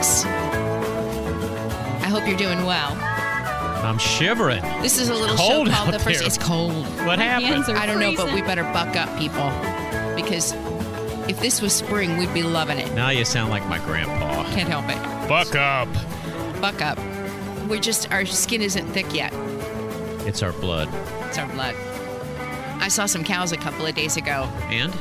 [0.00, 0.24] 11.06.
[2.02, 2.96] I hope you're doing well.
[3.84, 4.62] I'm shivering.
[4.82, 6.18] This is a little cold show called out The First.
[6.18, 6.26] there.
[6.26, 6.84] It's cold.
[7.06, 7.64] What happened?
[7.76, 9.50] I don't know, but we better buck up, people.
[10.14, 10.52] Because
[11.28, 12.92] if this was spring, we'd be loving it.
[12.94, 14.44] Now you sound like my grandpa.
[14.52, 15.28] Can't help it.
[15.28, 15.88] Buck up.
[16.60, 16.98] Buck up.
[17.68, 19.32] We're just, our skin isn't thick yet.
[20.26, 20.88] It's our blood.
[21.28, 21.74] It's our blood.
[22.82, 24.48] I saw some cows a couple of days ago.
[24.68, 24.92] And?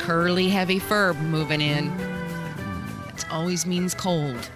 [0.00, 1.90] Curly, heavy fur moving in.
[3.16, 4.50] It always means cold.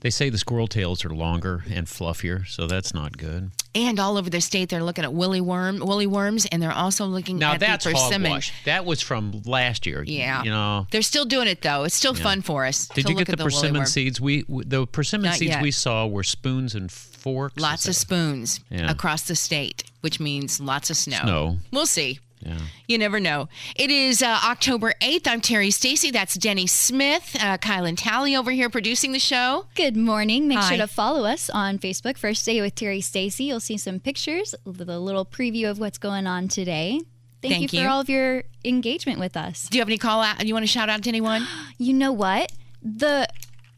[0.00, 3.52] They say the squirrel tails are longer and fluffier, so that's not good.
[3.72, 7.06] And all over the state, they're looking at woolly worm, woolly worms, and they're also
[7.06, 8.32] looking Now at that's the persimmon.
[8.32, 8.52] hogwash.
[8.64, 10.02] That was from last year.
[10.02, 10.88] Yeah, You know.
[10.90, 11.84] they're still doing it though.
[11.84, 12.22] It's still Yeah.
[12.24, 12.88] fun for us.
[12.88, 14.20] Did to you look get at the woolly persimmon seeds?
[14.20, 15.62] We w- the persimmon Not seeds yet.
[15.62, 17.56] we saw were spoons and forks.
[17.62, 18.90] Lots of spoons Yeah.
[18.90, 21.20] across the state, which means lots of snow.
[21.22, 21.58] Snow.
[21.70, 22.18] We'll see.
[22.44, 22.58] Yeah.
[22.88, 23.48] You never know.
[23.76, 25.28] It is uh, October 8th.
[25.28, 26.10] I'm Terri Stacy.
[26.10, 27.36] That's Denny Smith.
[27.38, 29.66] Uh, Kylan Talley over here producing the show.
[29.76, 30.48] Good morning.
[30.48, 30.68] Make Hi.
[30.70, 32.18] sure to follow us on Facebook.
[32.18, 33.44] First Day with Terri Stacy.
[33.44, 37.00] You'll see some pictures, with a little preview of what's going on today.
[37.42, 37.84] Thank, Thank you you.
[37.84, 39.68] for all of your engagement with us.
[39.68, 40.44] Do you have any call out?
[40.44, 41.46] You want to shout out to anyone?
[41.78, 42.52] You know what?
[42.82, 43.28] The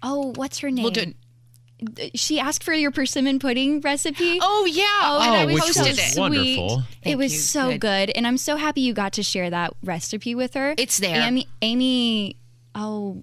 [0.03, 0.83] oh, what's her name?
[0.83, 1.17] We'll do it.
[2.14, 4.38] She asked for your persimmon pudding recipe.
[4.40, 4.84] Oh, yeah.
[5.02, 6.18] Oh, and Oh, I which posted was it.
[6.20, 6.78] wonderful.
[6.80, 7.39] it Thank was you.
[7.39, 7.80] so Good.
[7.80, 8.11] good.
[8.11, 10.74] and I'm so happy you got to share that recipe with her.
[10.78, 11.23] It's there.
[11.23, 11.46] Amy.
[11.62, 12.36] Amy
[12.74, 13.23] oh,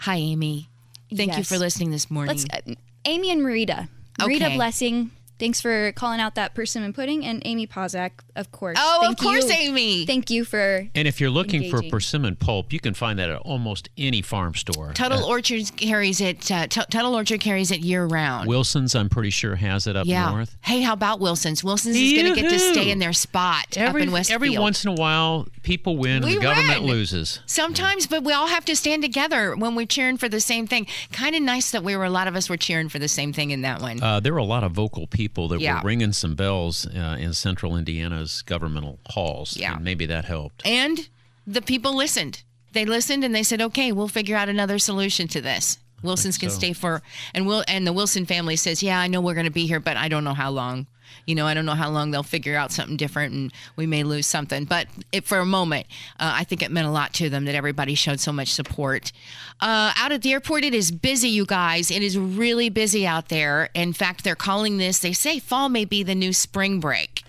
[0.00, 0.68] Hi, Amy.
[1.14, 2.36] Thank you for listening this morning.
[2.36, 2.44] let's.
[2.68, 2.74] Uh,
[3.04, 3.88] Amy and Marita.
[4.18, 4.56] Marita Okay.
[4.56, 5.10] Blessing.
[5.38, 8.78] Thanks for calling out that persimmon pudding, and Amy Pozak, of course.
[8.80, 9.52] oh, Thank of course, you.
[9.54, 10.06] Amy.
[10.06, 13.38] Thank you for And if you're looking for persimmon pulp, you can find that at
[13.42, 14.92] almost any farm store.
[14.94, 16.50] Tuttle Uh, Orchard carries it.
[16.50, 18.48] Uh, Tuttle Orchard carries it year round.
[18.48, 20.30] Wilson's, I'm pretty sure, has it up yeah.
[20.30, 20.56] north.
[20.62, 21.62] Hey, how about Wilson's?
[21.62, 24.34] Wilson's is going to get to stay in their spot Every, up in Westfield.
[24.36, 26.90] every once in a while, people win We and the government win.
[26.90, 27.40] loses.
[27.44, 30.86] Sometimes, but we all have to stand together when we're cheering for the same thing.
[31.12, 33.34] Kind of nice that we were a lot of us were cheering for the same
[33.34, 34.02] thing in that one.
[34.02, 35.80] Uh, there were a lot of vocal people that Yeah.
[35.82, 39.56] were ringing some bells uh, in central Indiana's governmental halls.
[39.56, 39.74] Yeah.
[39.76, 40.66] And maybe that helped.
[40.66, 41.08] and
[41.46, 42.42] the people listened.
[42.72, 46.50] They listened and they said, "Okay, we'll figure out another solution to this." Wilson's can
[46.50, 46.56] so.
[46.58, 47.02] stay for,
[47.34, 49.80] and will and the Wilson family says, "Yeah, I know we're going to be here,
[49.80, 50.86] but I don't know how long.
[51.26, 54.04] You know, I don't know how long they'll figure out something different, and we may
[54.04, 55.86] lose something." But it, for a moment,
[56.20, 59.12] uh, I think it meant a lot to them that everybody showed so much support.
[59.60, 61.90] Uh, out at the airport, it is busy, you guys.
[61.90, 63.70] It is really busy out there.
[63.74, 64.98] In fact, they're calling this.
[65.00, 67.22] They say fall may be the new spring break.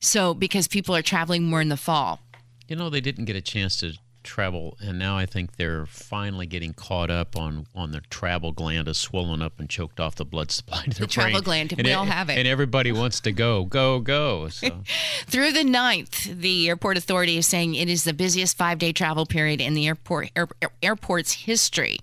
[0.00, 2.20] So because people are traveling more in the fall.
[2.68, 6.46] You know, they didn't get a chance to travel, and now I think they're finally
[6.46, 10.24] getting caught up on on their travel gland is swollen up and choked off the
[10.24, 11.42] blood supply to their The travel brain.
[11.42, 12.38] gland, And we all have it.
[12.38, 14.48] And everybody wants to go, go, go.
[14.48, 14.82] So
[15.26, 19.26] Through the 9th, the airport authority is saying it is the busiest five day travel
[19.26, 21.98] period in the airport air, air- airport's history.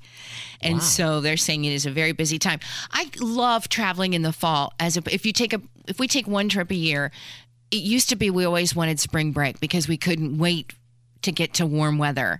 [0.61, 2.59] And so they're saying it is a very busy time.
[2.91, 4.73] I love traveling in the fall.
[4.79, 7.11] As a, if you take a if we take one trip a year,
[7.71, 10.73] it used to be we always wanted spring break because we couldn't wait
[11.21, 12.39] to get to warm weather.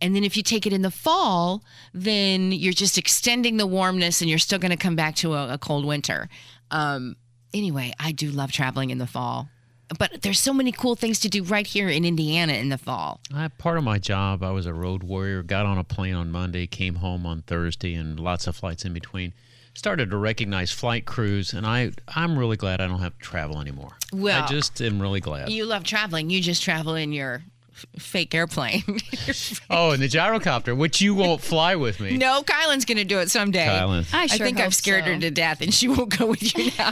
[0.00, 4.20] And then if you take it in the fall, then you're just extending the warmness
[4.20, 6.28] and you're still going to come back to a, a cold winter.
[6.70, 7.16] Um,
[7.52, 9.48] anyway, I do love traveling in the fall.
[9.98, 13.20] But there's so many cool things to do right here in Indiana in the fall.
[13.34, 15.42] I, part of my job, I was a road warrior.
[15.42, 18.92] Got on a plane on Monday, came home on Thursday, and lots of flights in
[18.92, 19.32] between.
[19.74, 23.60] Started to recognize flight crews, and I I'm really glad I don't have to travel
[23.60, 23.96] anymore.
[24.12, 25.50] Well, I just am really glad.
[25.50, 26.30] You love traveling.
[26.30, 27.42] You just travel in your
[27.98, 28.82] fake airplane.
[29.70, 32.16] oh, and the gyrocopter, which you won't fly with me.
[32.16, 33.66] no, Kylan's going to do it someday.
[33.66, 34.06] Kylan.
[34.12, 35.12] I I think hope I've scared so.
[35.14, 36.90] her to death, and she won't go with you now.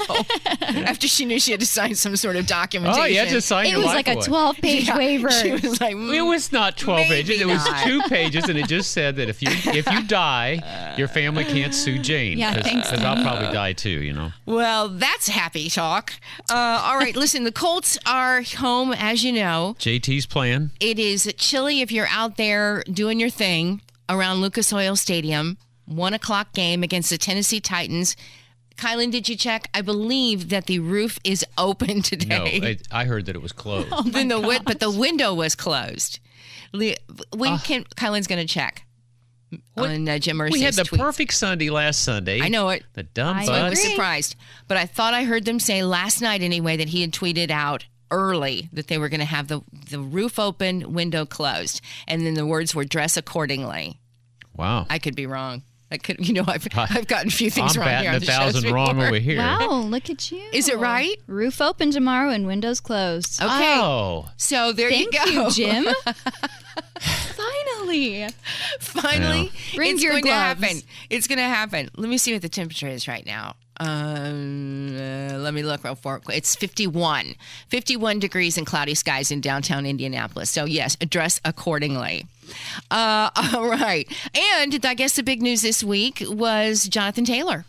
[0.89, 3.03] After she knew she had to sign some sort of documentation.
[3.03, 5.31] Oh, you had to sign It your was life like a 12 page Yeah, waiver.
[5.31, 7.41] She was like, mm, It was not 12 Maybe pages.
[7.41, 7.85] It was not.
[7.85, 11.75] two pages, and it just said that if you if you die, your family can't
[11.75, 12.39] sue Jane.
[12.39, 14.33] Yeah, thanks, Because I'll probably die too, you know.
[14.47, 16.13] Well, that's happy talk.
[16.51, 19.77] Uh, all right, listen, the Colts are home, as you know.
[19.79, 20.71] JT's plan.
[20.81, 25.59] It is chilly if you're out there doing your thing around Lucas Oil Stadium.
[25.87, 28.15] one o'clock game against the Tennessee Titans.
[28.77, 29.69] Kylan, did you check?
[29.75, 32.79] I believe that the roof is open No, today.
[32.93, 33.91] I, I heard that it was closed.
[34.13, 36.21] then the wi- but the window was closed.
[36.73, 36.95] Le-
[37.37, 38.85] When can Kylan's going to check
[39.77, 40.99] on uh, Jim Irsay's we had the tweets.
[40.99, 42.41] perfect Sunday last Sunday.
[42.41, 42.85] I know it.
[42.93, 44.37] The dumb I I was surprised,
[44.69, 47.87] but I thought I heard them say last night anyway that he had tweeted out
[48.11, 49.61] early that they were going to have the
[49.91, 53.99] the roof open, window closed, and then the words were dress accordingly.
[54.57, 54.87] Wow.
[54.91, 55.63] I could be wrong.
[55.91, 58.11] I could, you know, I've I've gotten a few things I'm wrong here.
[58.11, 59.39] a on the shows thousand wrong over here.
[59.39, 60.43] Wow, look at you.
[60.53, 61.17] Is it right?
[61.27, 63.41] Roof open tomorrow and windows closed.
[63.41, 64.29] Okay, Oh.
[64.37, 65.87] so there Thank you go, you, Jim.
[67.01, 68.29] Finally.
[68.81, 70.61] Finally, Bring it's your going gloves.
[70.61, 70.83] to happen.
[71.11, 71.89] It's going to happen.
[71.97, 73.57] Let me see what the temperature is right now.
[73.81, 77.35] Um, uh, let me look real for It's 51.
[77.69, 80.51] 51 degrees and cloudy skies in downtown Indianapolis.
[80.51, 82.27] So, yes, dress accordingly.
[82.91, 84.09] Uh, all right.
[84.37, 87.65] And I guess the big news this week was Jonathan Taylor.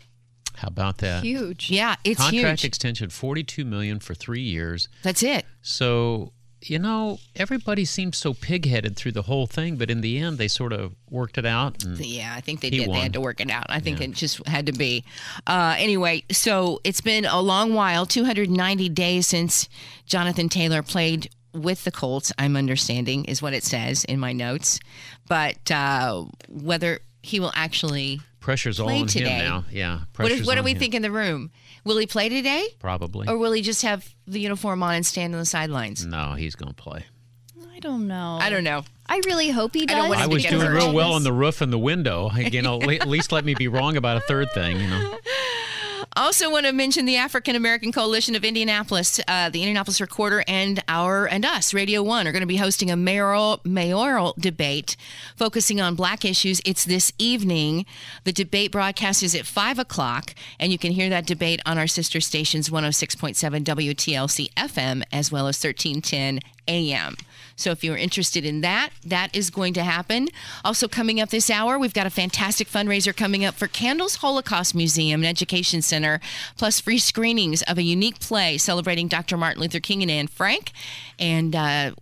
[0.56, 1.22] How about that?
[1.22, 1.70] Huge.
[1.70, 2.42] Yeah, it's huge.
[2.42, 2.68] Contract huge.
[2.68, 4.88] extension, 42 million for three years.
[5.02, 5.46] That's it.
[5.62, 10.38] So, you know, everybody seemed so pig-headed through the whole thing, but in the end,
[10.38, 11.82] they sort of worked it out.
[11.82, 12.92] And Yeah, I think they He did.
[12.92, 13.66] They had to work it out.
[13.68, 15.04] I think it just had to be.
[15.46, 19.68] Uh, anyway, so it's been a long while 290 days since
[20.06, 24.80] Jonathan Taylor played with the Colts, I'm understanding, is what it says in my notes.
[25.28, 28.20] But uh, whether he will actually.
[28.40, 29.28] Pressure's all Play on today.
[29.30, 29.64] him now.
[29.70, 30.78] Yeah, What, what do we him.
[30.78, 31.50] think in the room?
[31.84, 32.66] Will he play today?
[32.78, 33.26] Probably.
[33.28, 36.04] Or will he just have the uniform on and stand on the sidelines?
[36.04, 37.04] no, he's going to play.
[37.74, 38.38] I don't know.
[38.40, 38.84] I don't know.
[39.06, 39.96] I really hope he I does.
[39.96, 41.78] don't want I him to was get doing real well on the roof and the
[41.78, 42.30] window.
[42.36, 44.78] You know, at least let me be wrong about a third thing.
[44.78, 45.16] You know,
[46.20, 50.84] Also, want to mention the African American Coalition of Indianapolis, uh, the Indianapolis Recorder, and
[50.86, 54.98] our and us, Radio One, are going to be hosting a mayoral mayoral debate
[55.34, 56.60] focusing on Black issues.
[56.66, 57.86] It's this evening.
[58.24, 61.86] The debate broadcast is at five o'clock, and you can hear that debate on our
[61.86, 67.16] sister stations, one hundred six point seven WTLC FM, as well as thirteen ten AM.
[67.60, 70.28] So if you're interested in that, that is going to happen.
[70.64, 74.74] Also, coming up this hour, we've got a fantastic fundraiser coming up for Candles Holocaust
[74.74, 76.20] Museum and Education Center,
[76.56, 79.36] plus free screenings of a unique play celebrating Dr.
[79.36, 80.72] Martin Luther King and Anne Frank.
[81.18, 81.92] And uh,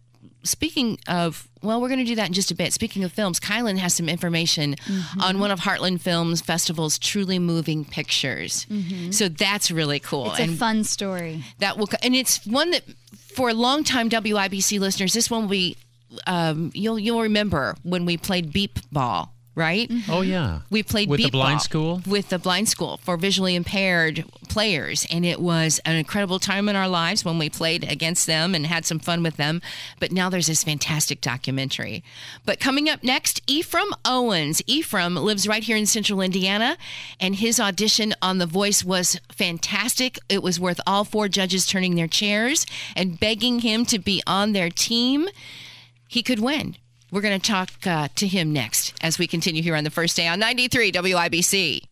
[0.42, 2.72] speaking of, well, we're going to do that in just a bit.
[2.72, 4.76] Speaking of films, Kylan has some information
[5.20, 8.64] on one of Heartland Films Festival's truly moving pictures.
[9.10, 10.30] So that's really cool.
[10.34, 11.42] It's a fun story.
[11.58, 12.84] that will and it's one that
[13.34, 15.76] for longtime WIBC listeners this one will be
[16.26, 19.88] um, you'll you'll remember when we played beep ball right?
[19.88, 20.10] Mm-hmm.
[20.10, 22.00] Oh yeah, we played with the blind school.
[22.06, 25.06] with the blind school for visually impaired players.
[25.10, 28.64] And it was an incredible time in our lives when we played against them and
[28.66, 29.60] had some fun with them.
[30.00, 32.02] But now there's this fantastic documentary.
[32.46, 34.62] But coming up next ephraim owens.
[34.66, 36.76] Ephraim lives right here in central indiana.
[37.20, 40.18] And his audition on the voice was fantastic.
[40.28, 42.64] It was worth all four judges turning their chairs
[42.96, 45.28] and begging him to be on their team.
[46.08, 46.76] He could win.
[47.10, 50.16] We're going to talk uh, to him next as we continue here on the first
[50.16, 51.82] day on 93 WIBC.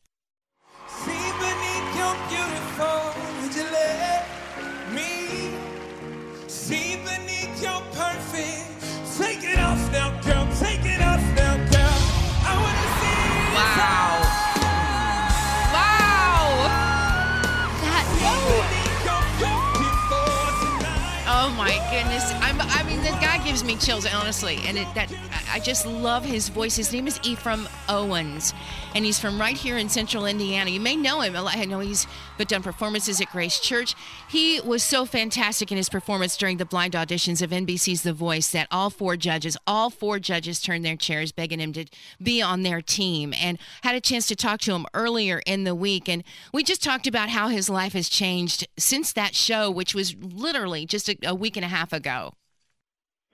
[21.48, 22.32] Oh my goodness.
[22.42, 24.58] I'm, I mean, the guy gives me chills, honestly.
[24.66, 25.12] And it, that
[25.52, 26.76] I- just love his voice.
[26.76, 28.52] His name is Ephraim Owens,
[28.94, 30.70] and he's from right here in central Indiana.
[30.70, 31.34] You may know him.
[31.36, 33.94] I know he's but done performances at Grace Church.
[34.28, 38.50] He was so fantastic in his performance during the blind auditions of NBC's The Voice
[38.50, 41.86] that all four judges, all four judges turned their chairs begging him to
[42.22, 45.74] be on their team and had a chance to talk to him earlier in the
[45.74, 46.08] week.
[46.08, 46.22] And
[46.52, 50.84] we just talked about how his life has changed since that show, which was literally
[50.84, 52.32] just a, a week and a half ago.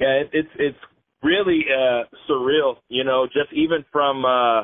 [0.00, 0.78] Yeah, it, it's it's
[1.23, 2.76] really uh, surreal.
[2.88, 4.62] You know, just even from uh,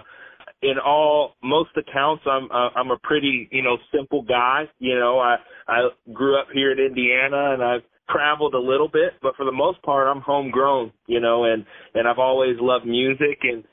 [0.63, 4.65] in all most accounts, I'm uh, I'm a pretty you know simple guy.
[4.79, 9.13] You know, I I grew up here in Indiana and I've traveled a little bit,
[9.23, 10.93] but for the most part, I'm homegrown.
[11.07, 11.65] You know, and
[11.95, 13.65] and I've always loved music and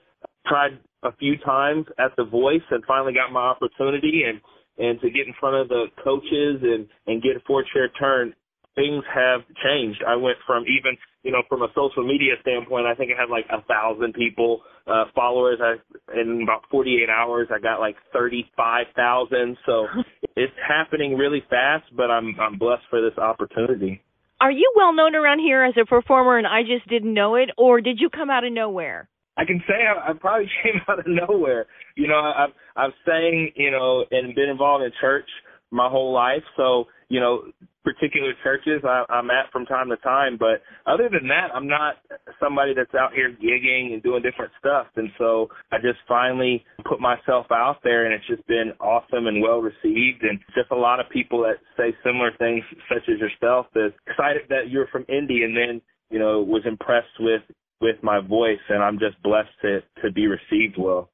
[0.48, 4.40] tried a few times at The Voice and finally got my opportunity and
[4.78, 8.34] and to get in front of the coaches and and get a four chair turn
[8.76, 10.04] things have changed.
[10.08, 13.30] I went from even, you know, from a social media standpoint, I think I had
[13.30, 15.60] like a thousand people, uh, followers.
[15.62, 15.76] I,
[16.20, 19.58] in about 48 hours, I got like 35,000.
[19.66, 19.88] So
[20.36, 24.02] it's happening really fast, but I'm, I'm blessed for this opportunity.
[24.42, 27.50] Are you well known around here as a performer and I just didn't know it,
[27.58, 29.08] or did you come out of nowhere?
[29.38, 31.68] I can say I, I probably came out of nowhere.
[31.96, 35.28] You know, I, I've I've sang, you know, and been involved in church
[35.72, 36.44] my whole life.
[36.58, 37.44] So, you know,
[37.84, 40.38] particular churches I, I'm at from time to time.
[40.38, 41.96] But other than that, I'm not
[42.40, 44.88] somebody that's out here gigging and doing different stuff.
[44.96, 49.42] And so I just finally put myself out there, and it's just been awesome and
[49.42, 50.24] well received.
[50.24, 54.44] And just a lot of people that say similar things, such as yourself, that excited
[54.50, 57.42] that you're from Indy, and then you know was impressed with
[57.82, 61.10] with my voice, and I'm just blessed to to be received well.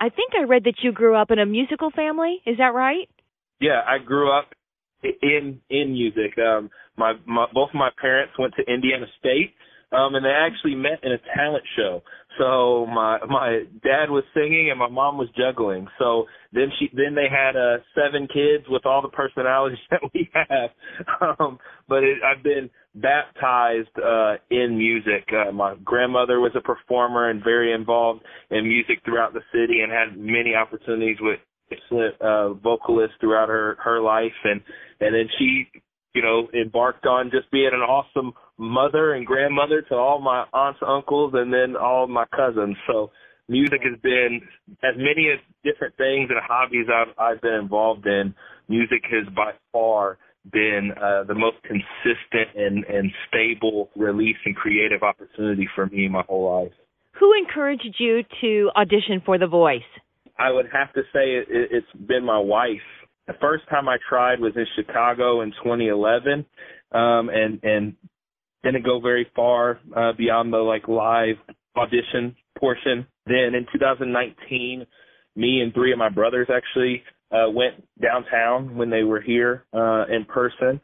[0.00, 2.40] I think I read that you grew up in a musical family.
[2.46, 3.08] Is that right?
[3.60, 4.46] Yeah, I grew up
[5.02, 6.38] in in music.
[6.38, 9.54] Um, my, my both of my parents went to Indiana State,
[9.92, 12.02] um, and they actually met in a talent show.
[12.38, 15.88] So my my dad was singing and my mom was juggling.
[15.98, 20.30] So then she then they had uh, seven kids with all the personalities that we
[20.32, 20.70] have.
[21.20, 25.28] Um, but it, I've been baptized uh, in music.
[25.32, 29.92] Uh, my grandmother was a performer and very involved in music throughout the city and
[29.92, 31.40] had many opportunities with
[31.70, 34.60] excellent uh, vocalist throughout her her life, and
[35.00, 35.66] and then she,
[36.14, 40.80] you know, embarked on just being an awesome mother and grandmother to all my aunts,
[40.86, 42.76] uncles, and then all my cousins.
[42.86, 43.10] So
[43.48, 44.40] music has been
[44.82, 48.34] as many as different things and hobbies I've I've been involved in.
[48.68, 50.18] Music has by far
[50.52, 56.22] been uh, the most consistent and, and stable release and creative opportunity for me my
[56.26, 56.72] whole life.
[57.18, 59.82] Who encouraged you to audition for The Voice?
[60.40, 62.80] I would have to say it, it's been my wife.
[63.26, 66.46] The first time I tried was in Chicago in 2011,
[66.92, 67.94] um, and and
[68.64, 71.36] didn't go very far uh, beyond the like live
[71.76, 73.06] audition portion.
[73.26, 74.86] Then in 2019,
[75.36, 80.06] me and three of my brothers actually uh, went downtown when they were here uh,
[80.06, 80.80] in person.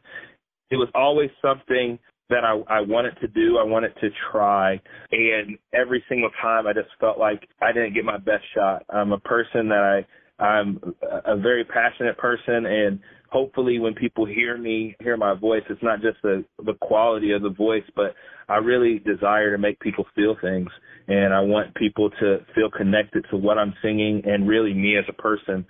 [0.69, 1.99] It was always something
[2.29, 4.79] that I, I wanted to do, I wanted to try.
[5.11, 8.83] And every single time I just felt like I didn't get my best shot.
[8.89, 10.03] I'm a person that
[10.39, 10.79] I, I'm
[11.25, 16.01] a very passionate person and hopefully when people hear me, hear my voice, it's not
[16.01, 18.13] just the, the quality of the voice, but
[18.47, 20.69] I really desire to make people feel things.
[21.07, 25.05] And I want people to feel connected to what I'm singing and really me as
[25.09, 25.65] a person.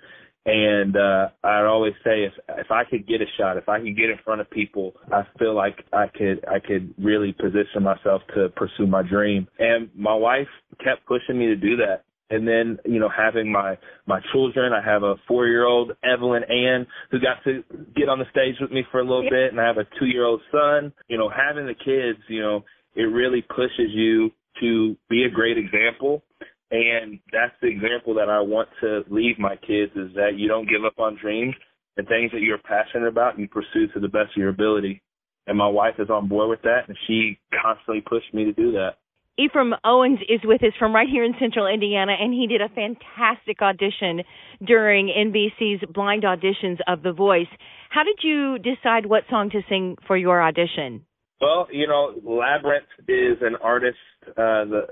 [0.48, 3.94] And uh I'd always say if if I could get a shot, if I could
[3.94, 8.22] get in front of people, I feel like I could I could really position myself
[8.34, 9.46] to pursue my dream.
[9.58, 10.48] And my wife
[10.82, 12.04] kept pushing me to do that.
[12.30, 13.76] And then, you know, having my
[14.06, 17.62] my children, I have a four year old Evelyn Ann who got to
[17.94, 20.06] get on the stage with me for a little bit and I have a two
[20.06, 20.94] year old son.
[21.08, 22.64] You know, having the kids, you know,
[22.94, 26.22] it really pushes you to be a great example
[26.70, 30.68] and that's the example that I want to leave my kids is that you don't
[30.68, 31.54] give up on dreams
[31.96, 35.02] and things that you're passionate about and you pursue to the best of your ability.
[35.46, 38.72] And my wife is on board with that and she constantly pushed me to do
[38.72, 38.96] that.
[39.38, 42.68] Ephraim Owens is with us from right here in central Indiana, and he did a
[42.68, 44.24] fantastic audition
[44.66, 47.46] during NBC's blind auditions of The Voice.
[47.88, 51.04] How did you decide what song to sing for your audition?
[51.40, 53.96] Well, you know, Labrinth is an artist,
[54.26, 54.86] uh, the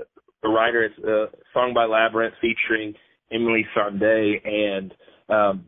[0.47, 2.95] the writer is a song by Labrinth featuring
[3.33, 4.95] Emeli Sandé, and
[5.29, 5.65] um,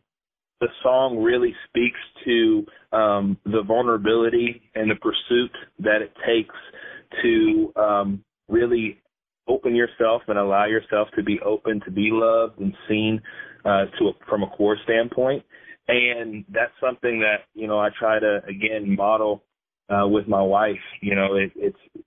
[0.60, 6.54] the song really speaks to um, the vulnerability and the pursuit that it takes
[7.22, 9.00] to um, really
[9.48, 13.20] open yourself and allow yourself to be open to be loved and seen
[13.64, 15.42] uh, to a, from a core standpoint.
[15.88, 19.42] And that's something that you know I try to again model
[19.88, 20.76] uh, with my wife.
[21.00, 22.04] You know, it, it's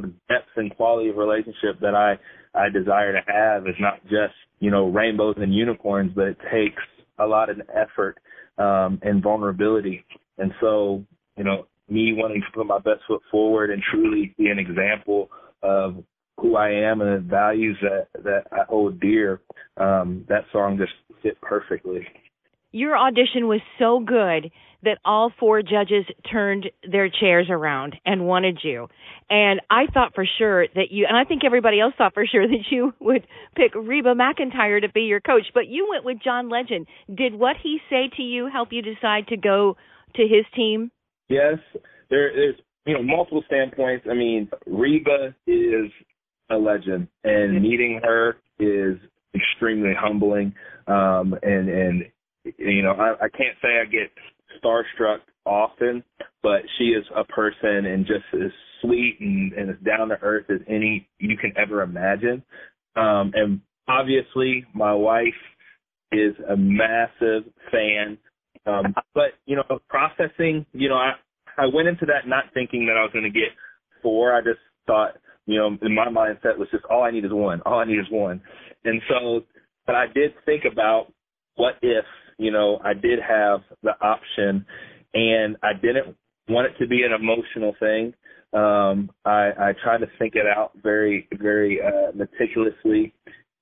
[0.00, 2.18] the depth and quality of relationship that I
[2.58, 6.82] I desire to have is not just you know rainbows and unicorns, but it takes
[7.18, 8.18] a lot of effort
[8.58, 10.04] um, and vulnerability.
[10.38, 11.04] And so
[11.36, 15.30] you know me wanting to put my best foot forward and truly be an example
[15.62, 15.96] of
[16.38, 19.40] who I am and the values that that I hold dear.
[19.76, 22.06] Um, that song just fit perfectly.
[22.72, 24.50] Your audition was so good
[24.82, 28.88] that all four judges turned their chairs around and wanted you.
[29.30, 32.46] And I thought for sure that you, and I think everybody else thought for sure
[32.48, 36.48] that you would pick Reba McEntire to be your coach, but you went with John
[36.48, 36.86] Legend.
[37.14, 39.76] Did what he say to you help you decide to go
[40.16, 40.90] to his team?
[41.28, 41.58] Yes,
[42.10, 44.06] there, there is, you know, multiple standpoints.
[44.10, 45.90] I mean, Reba is
[46.50, 48.98] a legend, and meeting her is
[49.34, 50.54] extremely humbling.
[50.86, 52.02] Um, and, and,
[52.58, 54.10] you know, I, I can't say I get
[54.60, 56.02] starstruck often,
[56.42, 60.46] but she is a person and just as sweet and, and as down to earth
[60.50, 62.42] as any you can ever imagine.
[62.96, 65.28] Um, and obviously, my wife
[66.12, 68.18] is a massive fan.
[68.66, 71.12] Um, but you know, processing, you know, I
[71.58, 73.50] I went into that not thinking that I was going to get
[74.02, 74.34] four.
[74.34, 75.16] I just thought
[75.46, 77.60] You know, in my mindset was just all I need is one.
[77.66, 78.40] All I need is one.
[78.84, 79.42] And so,
[79.86, 81.12] but I did think about
[81.56, 82.04] what if,
[82.42, 84.66] you know, I did have the option
[85.14, 86.16] and I didn't
[86.48, 88.14] want it to be an emotional thing.
[88.52, 93.14] Um, I, I tried to think it out very, very uh, meticulously.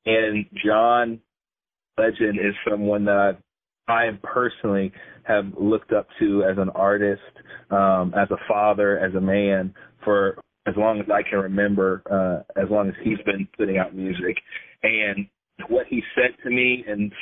[0.06, 1.20] And John
[1.98, 3.38] Legend is someone that
[3.86, 4.92] I personally
[5.24, 7.20] have looked up to as an artist,
[7.70, 12.60] um, as a father, as a man for as long as I can remember, uh,
[12.60, 14.36] as long as he's been putting out music.
[14.82, 15.26] And
[15.68, 17.12] what he said to me and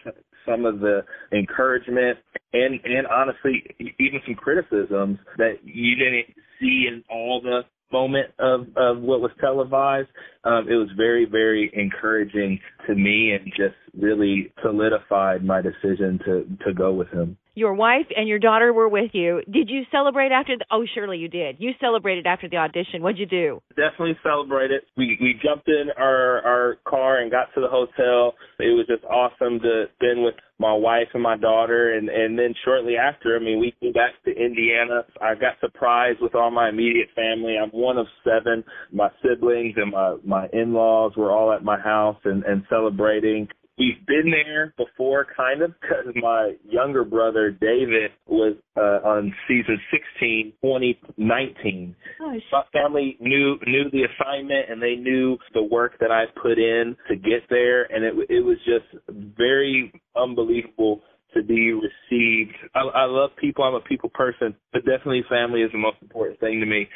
[0.49, 1.03] some of the
[1.33, 2.19] encouragement
[2.53, 3.63] and and honestly
[3.99, 6.27] even some criticisms that you didn't
[6.61, 7.63] see in all the
[7.93, 10.09] moment of of what was televised.
[10.45, 16.47] Um it was very very encouraging to me and just really solidified my decision to
[16.67, 19.43] to go with him your wife and your daughter were with you.
[19.51, 21.57] Did you celebrate after the Oh, surely you did.
[21.59, 23.03] You celebrated after the audition.
[23.03, 23.61] What'd you do?
[23.71, 24.83] Definitely celebrated.
[24.97, 28.35] We we jumped in our our car and got to the hotel.
[28.59, 32.55] It was just awesome to spend with my wife and my daughter and and then
[32.65, 35.03] shortly after, I mean, we flew back to Indiana.
[35.21, 37.57] I got surprised with all my immediate family.
[37.57, 38.65] I'm one of seven.
[38.93, 44.05] My siblings and my my in-laws were all at my house and and celebrating we've
[44.07, 50.53] been there before, kind of, because my younger brother David was uh, on season 16,
[50.63, 51.97] 2019.
[52.21, 56.59] Oh, My family knew knew the assignment, and they knew the work that I put
[56.59, 59.03] in to get there, and it it was just
[59.37, 61.03] very unbelievable
[61.35, 62.57] to be received.
[62.75, 63.65] I, I love people.
[63.65, 66.89] I'm a people person, but definitely family is the most important thing to me.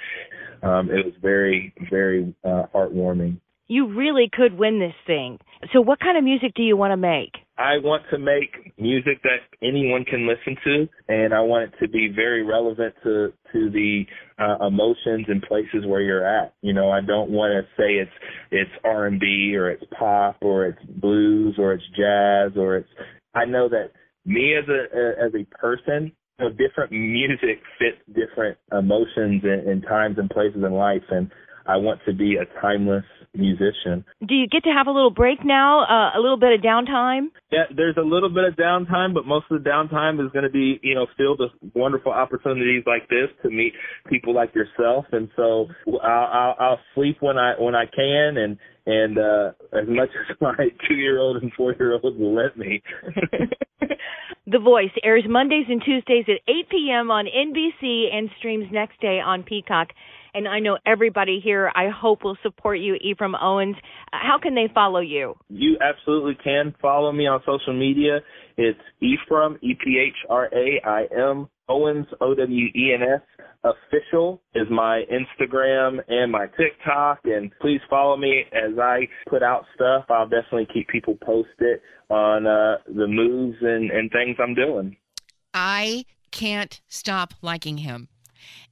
[0.62, 3.38] Um, it was very, very uh, heartwarming.
[3.68, 5.38] You really could win this thing.
[5.72, 7.32] So, what kind of music do you want to make?
[7.56, 11.88] I want to make music that anyone can listen to, and I want it to
[11.88, 14.04] be very relevant to to the
[14.38, 16.54] uh, emotions and places where you're at.
[16.62, 18.10] You know, I don't want to say it's
[18.50, 22.88] it's R and B or it's pop or it's blues or it's jazz or it's.
[23.34, 23.92] I know that
[24.24, 29.82] me as a as a person, you know, different music fits different emotions and, and
[29.82, 31.30] times and places in life, and
[31.66, 34.04] I want to be a timeless musician.
[34.26, 37.28] Do you get to have a little break now, uh, a little bit of downtime?
[37.50, 40.50] Yeah, there's a little bit of downtime, but most of the downtime is going to
[40.50, 43.72] be, you know, filled with wonderful opportunities like this to meet
[44.08, 45.06] people like yourself.
[45.12, 45.68] And so
[46.02, 50.36] I'll, I'll, I'll sleep when I when I can, and and uh, as much as
[50.40, 52.82] my two year old and four year old will let me.
[54.44, 57.12] The Voice airs Mondays and Tuesdays at 8 p.m.
[57.12, 59.88] on NBC and streams next day on Peacock.
[60.34, 63.76] And I know everybody here, I hope, will support you, Ephraim Owens.
[64.12, 65.34] Uh, How can they follow you?
[65.50, 68.20] You absolutely can follow me on social media.
[68.56, 73.20] It's Ephraim, E P H R A I M, Owens, O W E N S.
[73.64, 77.20] Official is my Instagram and my TikTok.
[77.24, 80.06] And please follow me as I put out stuff.
[80.08, 84.96] I'll definitely keep people posted on uh, the moves and, and things I'm doing.
[85.54, 88.08] I can't stop liking him.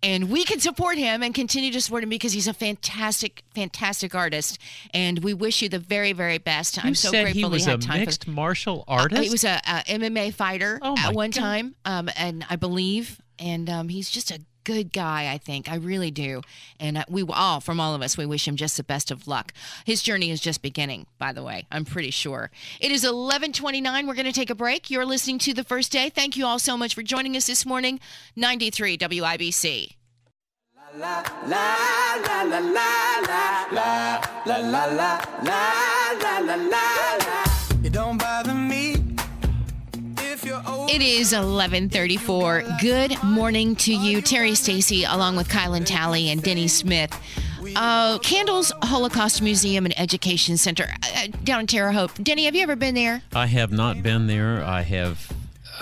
[0.02, 4.14] And we can support him and continue to support him because he's a fantastic, fantastic
[4.14, 4.58] artist.
[4.94, 6.76] And we wish you the very, very best.
[6.78, 9.22] You I'm so said grateful he was we a time mixed for martial Uh, artist.
[9.22, 11.40] he was a, a MMA fighter Oh at one God.
[11.40, 15.32] time, um, and I believe, and um, he's just a good guy.
[15.32, 16.42] I think I really do,
[16.78, 19.26] and uh, we all, from all of us, we wish him just the best of
[19.26, 19.52] luck.
[19.84, 21.06] His journey is just beginning.
[21.18, 24.06] By the way, I'm pretty sure it is 11:29.
[24.06, 24.90] We're going to take a break.
[24.90, 26.08] You're listening to the first day.
[26.08, 27.98] Thank you all so much for joining us this morning.
[28.36, 29.96] 93 WIBC.
[30.98, 33.40] La la la la la la
[33.72, 35.66] la la la la
[36.22, 37.40] la la la.
[37.42, 37.49] It
[40.92, 42.80] It is 11:34.
[42.80, 47.16] Good morning to you, Terri Stacy, along with Kylan Talley and Denny Smith.
[47.76, 52.24] Uh, Candles Holocaust Museum and Education Center uh, down in Terre Haute.
[52.24, 53.22] Denny, have you ever been there?
[53.32, 54.64] I have not been there.
[54.64, 55.30] I have.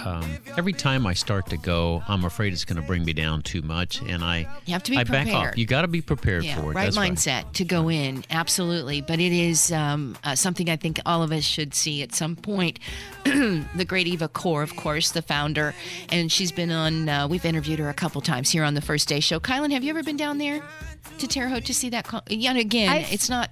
[0.04, 3.42] Um, every time I start to go, I'm afraid it's going to bring me down
[3.42, 5.48] too much, and I You have to be I back prepared.
[5.52, 5.58] off.
[5.58, 6.74] You got to be prepared Yeah, for it.
[6.74, 9.00] right That's mindset to go in, absolutely.
[9.00, 12.36] But it is um, uh, something I think all of us should see at some
[12.36, 12.78] point.
[13.24, 15.74] the great Eva Kor, of course, the founder,
[16.10, 17.08] and she's been on.
[17.08, 19.40] Uh, we've interviewed her a couple times here on the First Day Show.
[19.40, 20.62] Kylan, have you ever been down there
[21.18, 22.06] to Terre Haute to see that?
[22.06, 23.50] Co- yeah, again, I've- it's not.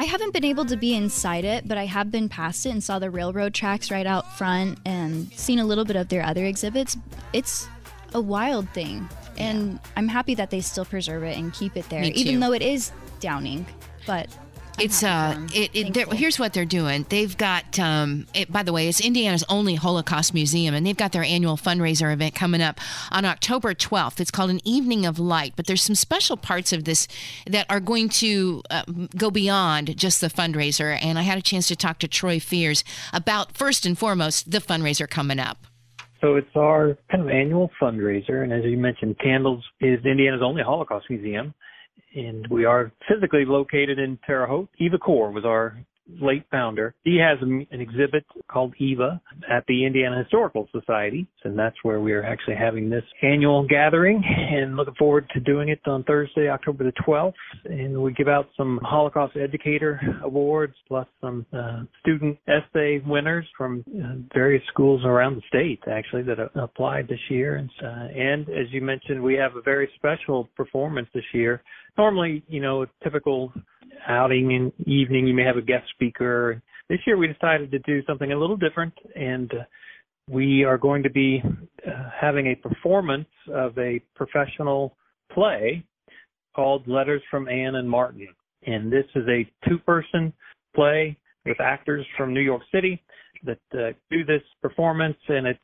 [0.00, 2.82] I haven't been able to be inside it, but I have been past it and
[2.82, 6.44] saw the railroad tracks right out front and seen a little bit of their other
[6.44, 6.96] exhibits.
[7.32, 7.66] It's
[8.14, 9.08] a wild thing.
[9.38, 12.62] And I'm happy that they still preserve it and keep it there, even though it
[12.62, 13.66] is downing.
[14.06, 14.28] But
[14.80, 17.04] It's uh, it, it they're- here's what they're doing.
[17.08, 21.12] They've got, um, it, by the way, it's Indiana's only Holocaust museum, and they've got
[21.12, 24.20] their annual fundraiser event coming up on October 12th.
[24.20, 27.08] It's called an Evening of Light, but there's some special parts of this
[27.46, 28.84] that are going to uh,
[29.16, 30.98] go beyond just the fundraiser.
[31.02, 34.58] And I had a chance to talk to Troy Fears about first and foremost the
[34.58, 35.58] fundraiser coming up.
[36.20, 40.62] So it's our kind of annual fundraiser, and as you mentioned, Candles is Indiana's only
[40.62, 41.54] Holocaust museum,
[42.14, 44.68] and we are physically located in Terre Haute.
[44.78, 45.78] Eva Kor was our
[46.20, 46.94] late founder.
[47.04, 52.12] He has an exhibit called Eva at the Indiana Historical Society, and that's where we
[52.12, 56.84] are actually having this annual gathering and looking forward to doing it on Thursday, October
[56.84, 57.34] the 12th.
[57.64, 63.84] And we give out some Holocaust Educator Awards plus some uh, student essay winners from
[63.88, 67.56] uh, various schools around the state, actually, that uh, applied this year.
[67.56, 71.62] And, uh, and as you mentioned, we have a very special performance this year.
[71.98, 73.52] Normally, you know, a typical
[74.06, 76.62] outing in evening, you may have a guest speaker.
[76.88, 79.64] This year we decided to do something a little different and uh,
[80.30, 81.42] we are going to be
[81.86, 84.94] uh, having a performance of a professional
[85.32, 85.84] play
[86.54, 88.28] called Letters from Anne and Martin.
[88.64, 90.32] And this is a two person
[90.76, 93.02] play with actors from New York City
[93.44, 95.58] that uh, do this performance and it's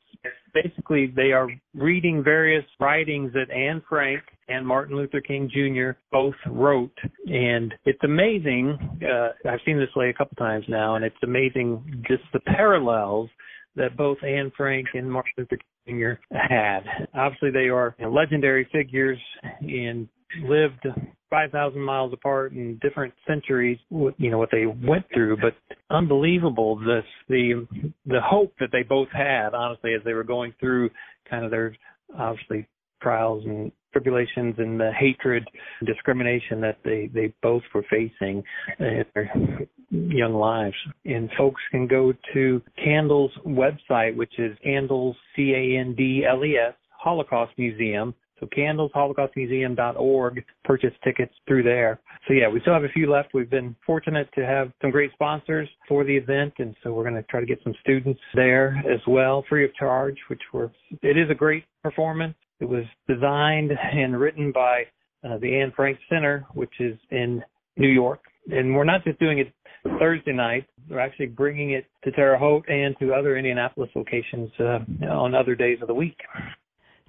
[0.52, 5.98] basically they are reading various writings that Anne Frank and Martin Luther King Jr.
[6.10, 11.04] both wrote and it's amazing uh, I've seen this play a couple times now and
[11.04, 13.30] it's amazing just the parallels
[13.76, 16.36] that both Anne Frank and Martin Luther King Jr.
[16.36, 16.80] had.
[17.14, 19.18] Obviously, they are you know, legendary figures
[19.60, 20.08] and
[20.42, 20.86] lived
[21.30, 23.78] 5,000 miles apart in different centuries.
[23.90, 25.54] You know what they went through, but
[25.90, 27.66] unbelievable this the
[28.06, 29.54] the hope that they both had.
[29.54, 30.90] Honestly, as they were going through
[31.28, 31.76] kind of their
[32.16, 32.66] obviously
[33.04, 35.46] trials and tribulations and the hatred
[35.78, 38.42] and discrimination that they they both were facing
[38.80, 39.30] in their
[39.90, 40.74] young lives.
[41.04, 46.44] And folks can go to candles website which is candles c a n d l
[46.44, 52.84] e s holocaust museum so candlesholocaustmuseum.org purchase tickets through there so yeah we still have
[52.84, 56.74] a few left we've been fortunate to have some great sponsors for the event and
[56.82, 60.16] so we're going to try to get some students there as well free of charge
[60.28, 60.70] which we're
[61.02, 64.84] it is a great performance it was designed and written by
[65.24, 67.42] uh, the Anne Frank Center, which is in
[67.76, 68.20] New York.
[68.50, 69.52] And we're not just doing it
[69.98, 74.78] Thursday night, we're actually bringing it to Terre Haute and to other Indianapolis locations uh,
[75.06, 76.16] on other days of the week.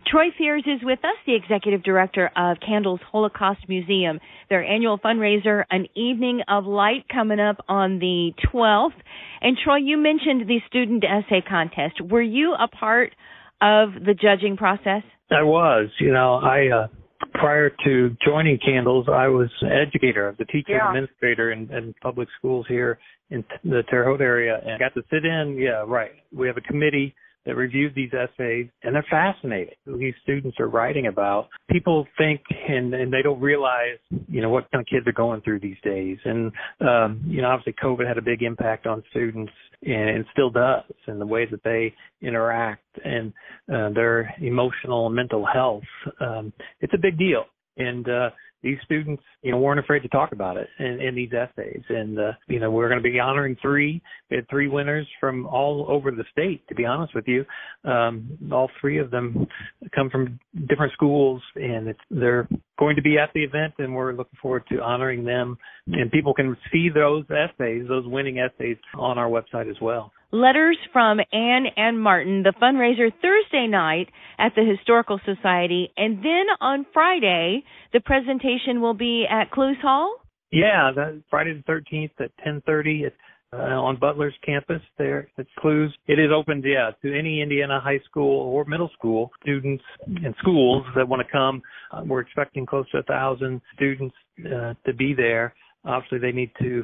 [0.08, 4.20] Troy Fears is with us, the executive director of Candles Holocaust Museum.
[4.50, 8.94] Their annual fundraiser, An Evening of Light, coming up on the 12th.
[9.41, 12.02] And Troy, you mentioned the student essay contest.
[12.02, 13.13] Were you a part
[13.62, 15.02] of the judging process?
[15.32, 16.88] I was, you know, I uh
[17.34, 20.88] prior to joining Candles, I was an educator, a teacher Yeah.
[20.89, 23.00] administrator in, in public schools here
[23.32, 25.58] in the Terre Haute area, and got to sit in.
[25.58, 26.12] Yeah, right.
[26.32, 27.15] We have a committee
[27.46, 29.76] that reviews these essays, and they're fascinating.
[29.86, 31.50] Who these students are writing about.
[31.70, 35.42] People think, and and they don't realize, you know, what kind of kids are going
[35.42, 36.18] through these days.
[36.26, 39.52] And um, you know, obviously, COVID had a big impact on students,
[39.84, 43.34] and it still does, in the way that they interact and
[43.74, 45.84] uh, their emotional and mental health.
[46.20, 47.46] Um, it's a big deal,
[47.78, 48.30] and uh,
[48.65, 51.84] these students, you know, weren't afraid to talk about it in, in these essays.
[51.88, 54.01] And uh, you know, we're going to be honoring three.
[54.32, 56.67] We had three winners from all over the state.
[56.67, 57.45] To be honest with you,
[57.84, 59.47] um, all three of them
[59.93, 62.47] come from different schools, and it's, they're
[62.78, 65.58] going to be at the event, and we're looking forward to honoring them.
[65.88, 70.12] And people can see those essays, those winning essays, on our website as well.
[70.32, 76.46] Letters from Anne and Martin, the fundraiser Thursday night at the Historical Society, and then
[76.60, 80.18] on Friday, the presentation will be at Clowes Hall.
[80.52, 83.14] Yeah, that Friday the thirteenth at ten thirty at
[83.58, 85.91] uh, on Butler's campus there at Clowes.
[86.08, 90.86] It is open, yeah, to any Indiana high school or middle school students and schools
[90.96, 91.62] that want to come.
[91.91, 94.15] Uh, we're expecting close to a thousand students
[94.46, 95.54] uh, to be there.
[95.86, 96.84] Obviously, they need to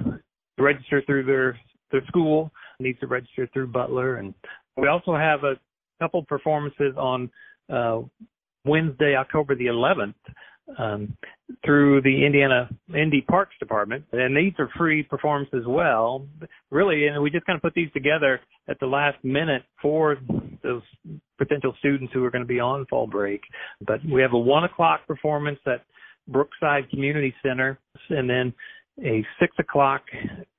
[0.57, 1.59] register through their
[1.91, 2.51] their school.
[2.79, 4.33] Needs to register through Butler, and
[4.77, 5.55] we also have a
[5.99, 7.29] couple performances on
[7.71, 8.01] uh,
[8.65, 10.13] Wednesday, October the 11th,
[10.77, 11.17] um,
[11.65, 16.27] through the Indiana Indy Parks Department, and these are free performances as well.
[16.69, 20.17] Really, and we just kind of put these together at the last minute for
[20.63, 20.81] those
[21.37, 23.41] potential students who are going to be on fall break.
[23.85, 25.83] But we have a one o'clock performance at
[26.27, 27.79] Brookside Community Center,
[28.09, 28.53] and then
[29.03, 30.03] a six o'clock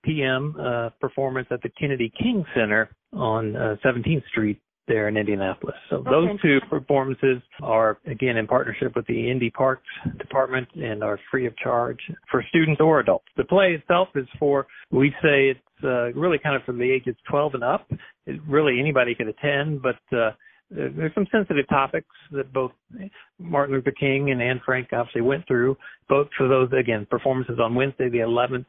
[0.05, 0.57] p.m.
[0.59, 4.61] Uh, performance at the Kennedy King Center on uh, 17th Street
[4.93, 5.77] there in Indianapolis.
[5.89, 11.19] So those two performances are again in partnership with the Indy Parks Department and are
[11.31, 11.99] free of charge
[12.31, 13.25] for students or adults.
[13.37, 17.17] The play itself is for we say it's uh, really kind of from the ages
[17.31, 17.91] 12 and up.
[18.27, 20.33] It, really anybody can attend, but uh,
[20.71, 22.73] there's some sensitive topics that both
[23.39, 25.77] Martin Luther King and Anne Frank obviously went through.
[26.09, 28.67] Both for those again performances on Wednesday the 11th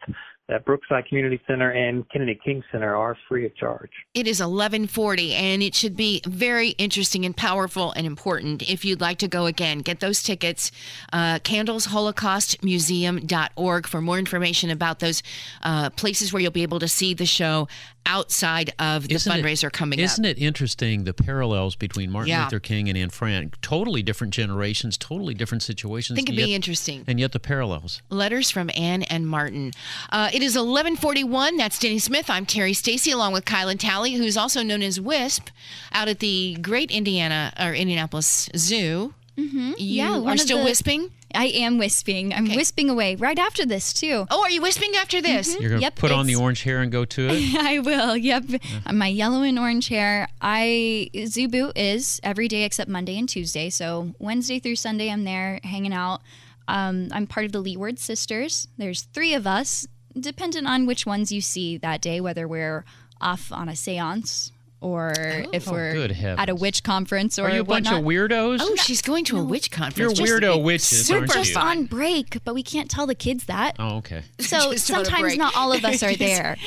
[0.50, 3.92] at Brookside Community Center and Kennedy King Center are free of charge.
[4.14, 8.70] It is 1140 and it should be very interesting and powerful and important.
[8.70, 10.70] If you'd like to go again, get those tickets.
[11.14, 15.24] Uh, CandlesHolocaustMuseum.org for more information about those
[15.62, 17.70] uh, places where you'll be able to see the show
[18.06, 20.04] outside of the Isn't it- fundraiser coming up.
[20.06, 22.44] Isn't it interesting the parallels between Martin Yeah.
[22.44, 23.60] Luther King and Anne Frank?
[23.62, 26.16] Totally different generations, totally different situations.
[26.16, 27.04] I think it'd and be yet- interesting.
[27.08, 28.02] And yet the parallels.
[28.10, 29.72] Letters from Anne and Martin.
[30.12, 31.58] Uh, it is 1141.
[31.58, 32.30] That's Denny Smith.
[32.30, 35.50] I'm Terri Stacy, along with Kylan Talley, who's also known as Wisp,
[35.92, 39.14] out at the Great Indiana or Indianapolis Zoo.
[39.38, 39.72] Mm-hmm.
[39.78, 41.10] You yeah, are still the- wisping?
[41.34, 42.34] I am wisping.
[42.34, 44.26] I'm wisping away right after this too.
[44.30, 45.54] Oh, are you wisping after this?
[45.60, 47.56] You're going to Yep, put on the orange hair and go to it?
[47.60, 48.16] I will.
[48.16, 48.44] Yep.
[48.92, 50.28] My yellow and orange hair.
[50.42, 53.70] I ZooBoo is every day except Monday and Tuesday.
[53.70, 56.22] So Wednesday through Sunday, I'm there hanging out.
[56.68, 58.68] Um, I'm part of the Leeward Sisters.
[58.78, 62.86] There's three of us, dependent on which ones you see that day, whether we're
[63.20, 64.52] off on a séance
[64.84, 65.14] or
[65.54, 68.60] if Oh, we're good at a witch conference or Are you a bunch of weirdos?
[68.62, 69.98] Oh, she's going to a witch conference.
[69.98, 70.30] You're conference.
[70.30, 71.60] Just- weirdo witches, We're aren't just you?
[71.60, 73.76] on break, but we can't tell the kids that.
[73.80, 74.24] Oh, okay.
[74.40, 76.58] So Just on a sometimes not all of us are there.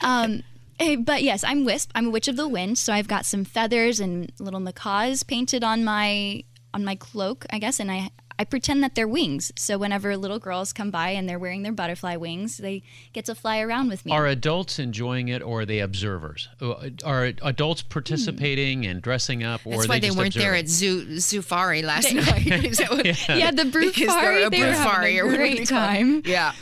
[0.00, 0.42] Um,
[0.80, 1.90] eh, but yes, I'm Wisp.
[1.94, 2.78] I'm a witch of the wind.
[2.78, 6.42] So I've got some feathers and little macaws painted on my
[6.74, 9.50] on my cloak, I guess, and I I pretend that they're wings.
[9.56, 13.34] So whenever little girls come by and they're wearing their butterfly wings, they get to
[13.34, 14.12] fly around with me.
[14.12, 16.48] Are adults enjoying it or are they observers?
[16.60, 20.34] Uh, Are adults participating and dressing up or That's are why they, they just weren't
[20.34, 22.46] there at Zoo Zoofari last night.
[22.64, 25.68] Is what- yeah, the Because they're Brufari, a they were having Brufari a or great
[25.68, 26.22] time.
[26.24, 26.52] Yeah.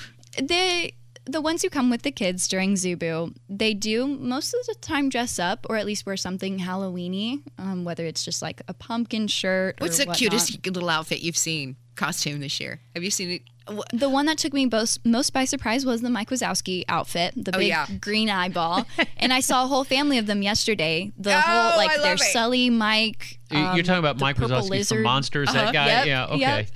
[0.42, 0.94] they
[1.26, 5.08] the ones who come with the kids during ZooBoo, they do most of the time
[5.08, 9.26] dress up or at least wear something Halloweeny, um, whether it's just like a pumpkin
[9.28, 9.76] shirt.
[9.80, 10.18] What's or the whatnot.
[10.18, 12.80] cutest little outfit you've seen costume this year?
[12.94, 13.42] Have you seen it?
[13.68, 17.32] Wh- The one that took me most most by surprise was the Mike Wazowski outfit,
[17.36, 17.86] the Oh, big yeah.
[18.00, 18.86] green eyeball,
[19.16, 21.10] and I saw a whole family of them yesterday.
[21.18, 22.32] The Oh, whole like I love there's it.
[22.32, 23.40] Sully, Mike.
[23.50, 25.02] You- You're um, talking about Mike purple Wazowski from lizard.
[25.04, 25.64] Monsters, Uh-huh.
[25.64, 25.86] that guy?
[25.86, 26.38] Yep, Yeah, okay.
[26.38, 26.66] yep.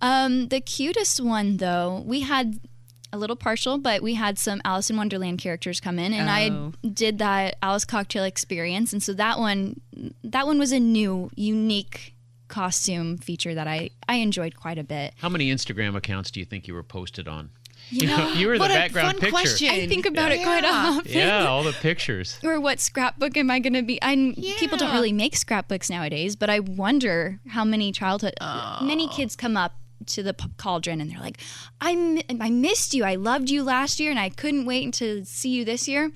[0.00, 2.58] Um, the cutest one though, we had
[3.12, 6.72] a little partial, but we had some Alice in Wonderland characters come in, and Oh.
[6.82, 9.80] I did that Alice cocktail experience, and so that one,
[10.24, 12.14] that one was a new, unique
[12.48, 15.14] costume feature that I I enjoyed quite a bit.
[15.18, 17.50] How many Instagram accounts do you think you were posted on?
[17.88, 19.30] You know, know, you were the what a background fun picture.
[19.30, 19.70] question.
[19.70, 21.10] I think about it quite often.
[21.12, 22.38] Yeah, all the pictures.
[22.44, 23.98] Or what scrapbook am I going to be?
[24.02, 28.34] I people don't really make scrapbooks nowadays, but I wonder how many childhood
[28.82, 29.12] many oh.
[29.14, 29.72] kids come up
[30.08, 31.38] to the p- cauldron and they're like,
[31.80, 33.04] I, I missed you.
[33.04, 36.10] I loved you last year and I couldn't wait to see you this year.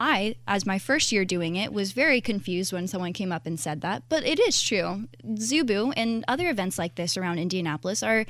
[0.00, 3.58] I, as my first year doing it, was very confused when someone came up and
[3.58, 4.04] said that.
[4.08, 5.08] But it is true.
[5.24, 8.24] ZooBoo and other events like this around Indianapolis are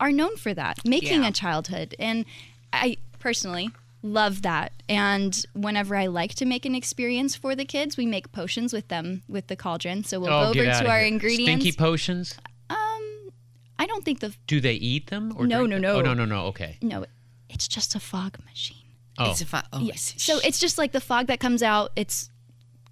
[0.00, 1.28] are known for that, making Yeah.
[1.28, 1.94] a childhood.
[2.00, 2.24] And
[2.72, 3.70] I personally
[4.02, 4.72] love that.
[4.88, 8.88] And whenever I like to make an experience for the kids, we make potions with
[8.88, 10.02] them with the cauldron.
[10.02, 11.06] So we'll oh, go over to our here.
[11.06, 11.62] ingredients.
[11.62, 12.34] Stinky potions?
[13.78, 15.34] I don't think the Do they eat them?
[15.36, 15.82] Or No, drink no, them?
[15.82, 15.94] no.
[15.96, 16.46] Oh, no, no, no.
[16.46, 16.78] Okay.
[16.82, 17.04] no,
[17.48, 18.78] it's just a fog machine.
[19.18, 20.18] Oh, It's a fu- oh, I see.
[20.18, 21.90] So it's just like the fog that comes out.
[21.96, 22.30] It's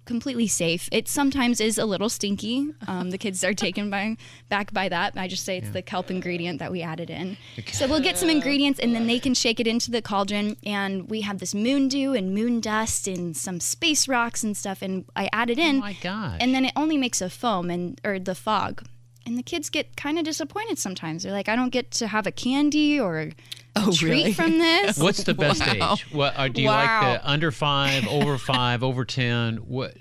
[0.05, 0.89] completely safe.
[0.91, 2.67] It sometimes is a little stinky.
[2.87, 4.17] Um, the kids are taken by
[4.49, 5.13] back by that.
[5.15, 7.37] I just say it's the kelp ingredient that we added in.
[7.57, 7.71] Okay.
[7.71, 10.57] So we'll get some ingredients and then they can shake it into the cauldron.
[10.65, 14.81] And we have this moon dew and moon dust and some space rocks and stuff.
[14.81, 15.77] And I add it in.
[15.77, 16.37] oh my God.
[16.41, 18.85] and then it only makes a foam and or the fog.
[19.25, 21.23] And the kids get kind of disappointed sometimes.
[21.23, 23.31] They're like, I don't get to have a candy or a
[23.75, 24.33] Oh, treat really?
[24.33, 24.97] from this.
[25.01, 25.93] What's the best Wow.
[25.93, 26.05] age?
[26.11, 26.75] What uh, do you Wow.
[26.75, 27.21] like?
[27.21, 29.57] The under five, over five, over ten?
[29.57, 29.95] What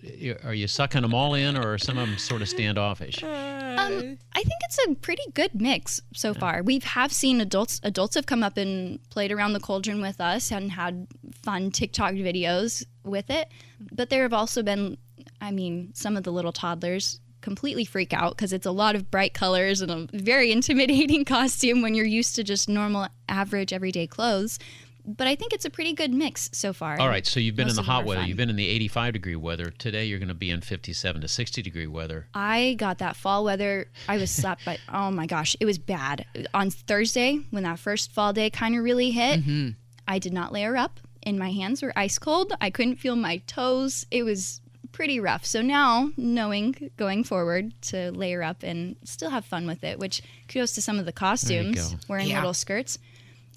[0.45, 3.23] are you sucking them all in, or are some of them sort of standoffish?
[3.23, 6.63] Um, I think it's a pretty good mix so far.
[6.63, 7.81] We have seen adults.
[7.83, 11.07] Adults have come up and played around the cauldron with us and had
[11.43, 13.49] fun TikTok videos with it.
[13.91, 14.99] But there have also been,
[15.41, 19.11] I mean, some of the little toddlers completely freak out because it's a lot of
[19.11, 24.07] bright colors and a very intimidating costume when you're used to just normal, average, everyday
[24.07, 24.59] clothes.
[25.05, 26.99] But I think it's a pretty good mix so far.
[27.01, 28.21] All right, so you've been Most in the hot weather.
[28.21, 28.29] fun.
[28.29, 29.71] You've been in the 85 degree weather.
[29.71, 32.29] Today you're going to be in 57 to 60 degree weather.
[32.35, 33.89] I got that fall weather.
[34.09, 36.25] I was slapped by, oh my gosh, it was bad.
[36.55, 39.71] On Thursday, when that first fall day kind of really hit, mm-hmm.
[40.07, 42.53] I did not layer up, and my hands were ice cold.
[42.61, 44.07] I couldn't feel my toes.
[44.11, 44.61] It was
[44.93, 45.45] pretty rough.
[45.45, 50.23] So now, knowing going forward to layer up and still have fun with it, which
[50.49, 52.37] kudos to some of the costumes wearing Yeah.
[52.39, 52.99] little skirts.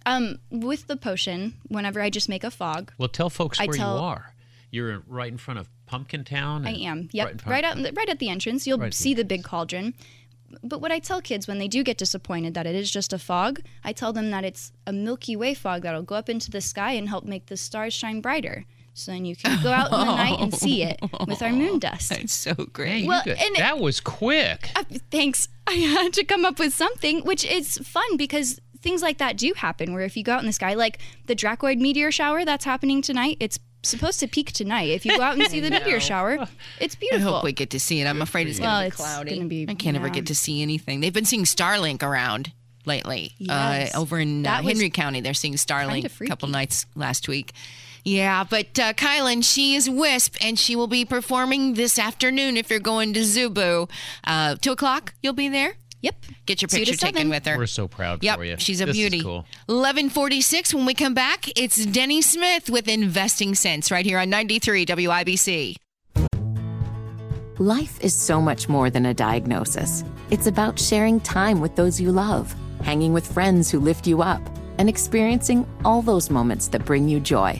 [0.05, 3.77] Um, with the potion, whenever I just make a fog, Well, tell folks I where
[3.77, 4.33] tell- you are.
[4.71, 6.65] You're right in front of Pumpkin Town.
[6.65, 7.01] I am.
[7.01, 7.27] Right, Yep.
[7.27, 9.43] in Right, front- out, right at the entrance, you'll Right at the see the big
[9.43, 9.93] cauldron.
[10.63, 13.19] But what I tell kids when they do get disappointed that it is just a
[13.19, 16.61] fog, I tell them that it's a Milky Way fog that'll go up into the
[16.61, 18.65] sky and help make the stars shine brighter.
[18.97, 21.79] So then you can go out in the night and see it with our moon
[21.79, 22.09] dust.
[22.11, 22.99] That's so Hey, great.
[23.03, 24.69] you Well, and- that was quick.
[24.75, 25.49] Uh, thanks.
[25.67, 29.51] I had to come up with something, which is fun because things like that do
[29.57, 29.93] happen.
[29.93, 33.01] Where if you go out in the sky, like the Draconid meteor shower that's happening
[33.01, 34.89] tonight, it's supposed to peak tonight.
[34.89, 36.47] If you go out and see the meteor shower,
[36.79, 37.27] it's beautiful.
[37.29, 38.05] I hope we get to see it.
[38.07, 39.35] I'm afraid it's going to be it's cloudy.
[39.35, 41.01] gonna be- I can't ever get to see anything.
[41.01, 42.53] They've been seeing Starlink around
[42.85, 43.33] lately.
[43.39, 43.93] Yes.
[43.93, 47.51] Uh, over in uh, Henry County, they're seeing Starlink a couple nights last week.
[48.07, 52.69] Yeah, but uh, Kylan, she is Wisp, and she will be performing this afternoon if
[52.69, 53.89] you're going to ZooBoo.
[54.23, 55.73] Uh, two o'clock, you'll be there.
[56.01, 56.15] Yep.
[56.45, 57.29] Get your picture taken seven.
[57.29, 57.57] with her.
[57.57, 58.57] We're so proud Yep, for you.
[58.59, 59.21] she's a This is beauty.
[59.23, 59.37] cool.
[59.65, 64.85] 1146, when we come back, it's Denny Smith with Investing Sense right here on 93
[64.85, 65.75] WIBC.
[67.57, 70.03] Life is so much more than a diagnosis.
[70.29, 74.41] It's about sharing time with those you love, hanging with friends who lift you up,
[74.77, 77.59] and experiencing all those moments that bring you joy.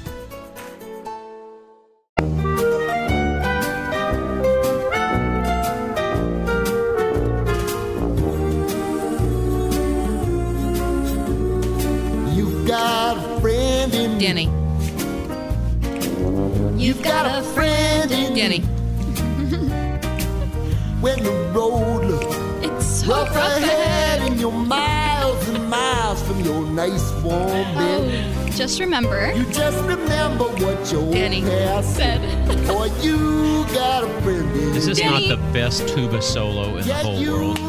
[18.41, 18.61] Friend in
[21.01, 26.65] when the road looks It's so rough ahead and you're miles and miles from your
[26.65, 28.35] nice warm oh, bed.
[28.37, 29.31] Oh, just remember.
[29.33, 32.21] You just remember what your Danny past said.
[32.67, 35.29] Boy, you got a friend in Is this Denny.
[35.29, 37.59] not the best tuba solo in the Yes, whole you world?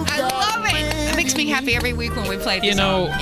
[1.52, 3.08] Happy every week when we play this You know.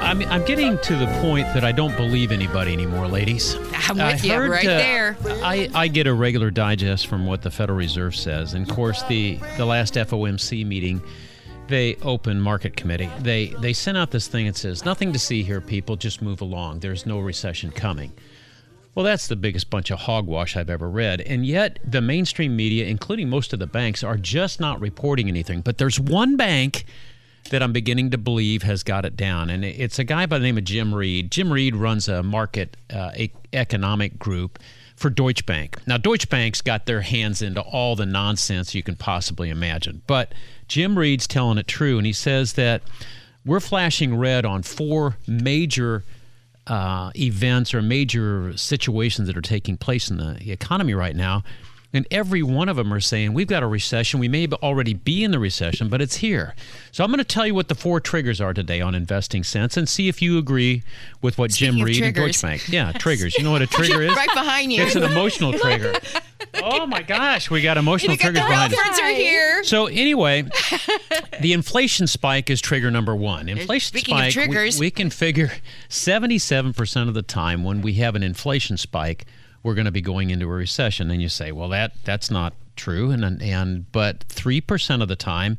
[0.00, 3.54] I'm, I'm getting to the point that I don't believe anybody anymore, ladies.
[3.88, 5.16] I'm I with you heard, right uh, there.
[5.42, 8.54] I, I get a regular digest from what the Federal Reserve says.
[8.54, 11.02] And of course, the, the last FOMC meeting,
[11.68, 13.10] they open market committee.
[13.20, 15.96] They they sent out this thing that says nothing to see here, people.
[15.96, 16.80] Just move along.
[16.80, 18.12] There's no recession coming.
[18.94, 21.20] Well, that's the biggest bunch of hogwash I've ever read.
[21.20, 25.60] And yet, the mainstream media, including most of the banks, are just not reporting anything.
[25.60, 26.86] But there's one bank
[27.50, 29.50] that I'm beginning to believe has got it down.
[29.50, 31.30] And it's a guy by the name of Jim Reid.
[31.30, 33.12] Jim Reid runs a market uh,
[33.52, 34.58] economic group
[34.96, 35.78] for Deutsche Bank.
[35.86, 40.02] Now, Deutsche Bank's got their hands into all the nonsense you can possibly imagine.
[40.06, 40.32] But
[40.68, 41.98] Jim Reid's telling it true.
[41.98, 42.82] And he says that
[43.44, 46.04] we're flashing red on four major
[46.66, 51.44] uh, events or major situations that are taking place in the economy right now.
[51.92, 54.20] And every one of them are saying, we've got a recession.
[54.20, 56.54] We may already be in the recession, but it's here.
[56.92, 59.76] So I'm going to tell you what the four triggers are today on Investing Sense
[59.76, 60.82] and see if you agree
[61.22, 62.36] with what Speaking Jim of Reid and triggers.
[62.36, 62.68] Deutsche Bank.
[62.68, 63.36] Yeah, triggers.
[63.38, 64.14] You know what a trigger is?
[64.14, 64.82] Right behind you.
[64.82, 65.94] It's an emotional trigger.
[66.62, 68.78] Oh my gosh, we got emotional Look at the triggers behind it.
[68.78, 69.64] Relfords are here.
[69.64, 70.42] So anyway,
[71.40, 73.48] the inflation spike is trigger number one.
[73.48, 74.78] Inflation Speaking of spike, we- triggers.
[74.80, 75.50] We, can figure
[75.88, 79.26] 77% of the time when we have an inflation spike,
[79.62, 81.10] we're going to be going into a recession.
[81.10, 83.10] And you say, well, that that's not true.
[83.10, 85.58] And and but three percent of the time.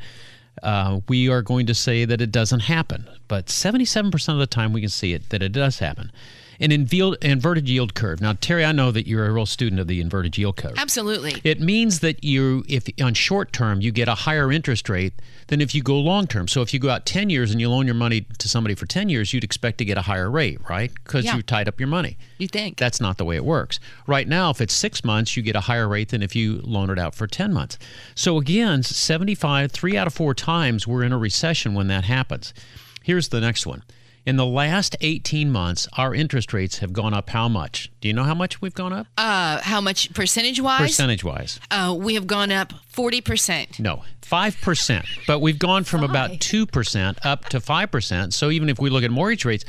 [0.64, 4.74] Uh, we are going to say that it doesn't happen, but 77% of the time
[4.74, 6.12] we can see it that it does happen.
[6.60, 8.20] An inverted yield curve.
[8.20, 10.74] Now, Terri, I know that you're a real student of the inverted yield curve.
[10.78, 11.36] Absolutely.
[11.44, 15.14] It means that you, if on short term, you get a higher interest rate
[15.48, 16.48] than if you go long term.
[16.48, 18.86] So if you go out 10 years and you loan your money to somebody for
[18.88, 20.92] 10 years, you'd expect to get a higher rate, right?
[21.04, 21.36] Because Yeah.
[21.36, 22.18] you tied up your money.
[22.40, 22.78] You think?
[22.78, 23.80] That's not the way it works.
[24.08, 26.90] Right now, if it's six months, you get a higher rate than if you loan
[26.90, 27.78] it out for 10 months.
[28.16, 32.54] So again, 75, three out of four times we're in a recession when that happens.
[33.04, 33.84] Here's the next one.
[34.28, 37.90] In the last 18 months, our interest rates have gone up how much?
[38.02, 39.08] Do you know how much we've gone up?
[39.18, 40.82] Uh, how much percentage wise?
[40.82, 41.62] Percentage wise.
[41.72, 43.80] Uh, we have gone up 40%.
[43.80, 45.06] No, 5%.
[45.28, 48.34] But we've gone from about 2% up to 5%.
[48.34, 49.64] So even if we look at mortgage rates,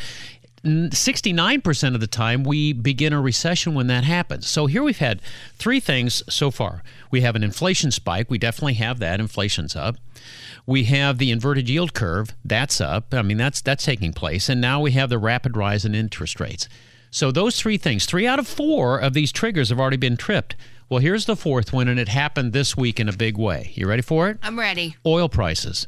[0.65, 4.47] 69% of the time we begin a recession when that happens.
[4.47, 5.21] So here we've had
[5.55, 6.83] three things so far.
[7.11, 8.31] We have an inflation spike.
[8.31, 9.21] We definitely have that.
[9.21, 9.97] Inflation's up.
[10.67, 12.35] We have the inverted yield curve.
[12.45, 13.15] That's up.
[13.15, 14.49] I mean, that's that's taking place.
[14.49, 16.69] And now we have the rapid rise in interest rates.
[17.11, 20.57] So those three things, three out of four of these triggers have already been tripped.
[20.91, 23.73] Well, here's the fourth one, and it happened this week in a big way.
[23.75, 24.39] You ready for it?
[24.43, 24.97] I'm ready.
[25.05, 25.87] Oil prices.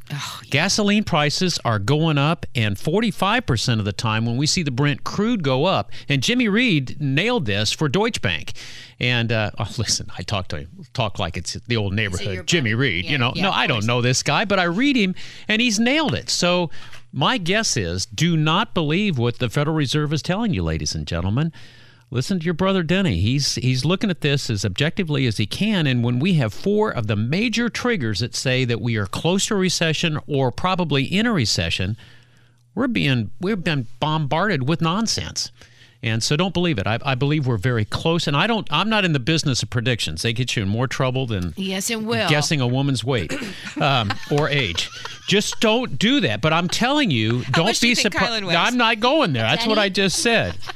[0.51, 5.03] Gasoline prices are going up, and 45% of the time when we see the Brent
[5.03, 8.53] crude go up, and Jimmy Reid nailed this for Deutsche Bank.
[9.01, 12.75] And uh, oh, listen, I talk to him, talk like it's the old neighborhood, Jimmy
[12.75, 13.07] Reid.
[13.07, 15.15] you know, yeah, no, I don't know this guy, but I read him,
[15.49, 16.29] and he's nailed it.
[16.29, 16.69] So
[17.11, 21.07] my guess is do not believe what the Federal Reserve is telling you, ladies and
[21.07, 21.55] gentlemen
[22.11, 23.21] listen to your brother Denny.
[23.21, 25.87] He's he's looking at this as objectively as he can.
[25.87, 29.47] And when we have four of the major triggers that say that we are close
[29.47, 31.97] to a recession or probably in a recession,
[32.75, 35.51] we're being we've been bombarded with nonsense.
[36.03, 36.87] And so don't believe it.
[36.87, 38.27] I, I believe we're very close.
[38.27, 38.67] And I don't.
[38.71, 40.23] I'm not in the business of predictions.
[40.23, 42.27] They get you in more trouble than Yes, it will.
[42.29, 43.35] guessing a woman's weight
[43.81, 44.89] um, or age.
[45.29, 46.41] Just don't do that.
[46.41, 48.45] But I'm telling you, don't be surprised.
[48.45, 49.43] I'm not going there.
[49.43, 50.57] That's what I just said.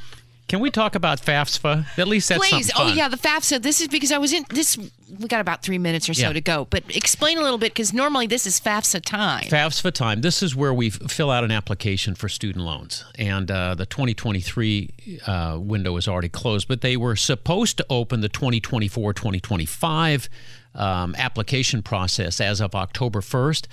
[0.55, 1.85] Can we talk about FAFSA?
[1.97, 2.71] At least that's Please.
[2.77, 3.61] Oh yeah, the FAFSA.
[3.61, 4.77] This is because I was in this.
[4.77, 6.31] We got about three minutes or so Yeah.
[6.31, 9.49] to go, but explain a little bit because normally this is FAFSA time.
[9.49, 10.21] FAFSA time.
[10.21, 15.19] This is where we fill out an application for student loans, and uh, the 2023
[15.27, 16.69] uh, window is already closed.
[16.69, 20.29] But they were supposed to open the 2024-2025
[20.73, 23.67] um, application process as of October 1st.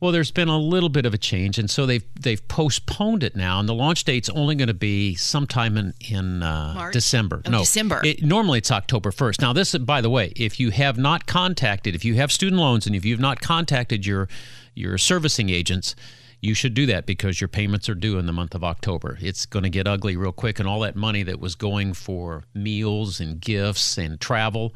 [0.00, 3.34] Well, there's been a little bit of a change, and so they've they've postponed it
[3.34, 6.90] now, and the launch date's only going to be sometime in in uh?
[6.92, 7.42] December.
[7.44, 8.00] Oh, no, December.
[8.04, 9.42] It, normally it's October 1st.
[9.42, 12.86] Now, this, by the way, if you have not contacted, if you have student loans
[12.86, 14.28] and if you've not contacted your
[14.74, 15.96] your servicing agents,
[16.40, 19.18] you should do that because your payments are due in the month of October.
[19.20, 22.44] It's going to get ugly real quick, and all that money that was going for
[22.54, 24.74] meals and gifts and travel,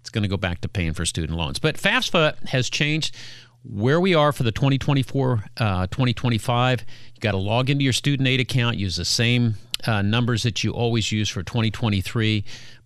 [0.00, 1.58] it's going to go back to paying for student loans.
[1.58, 3.16] But FAFSA has changed
[3.70, 8.26] where we are for the 2024 uh, 2025 you got to log into your student
[8.26, 9.54] aid account use the same
[9.86, 12.44] uh, numbers that you always use for 2023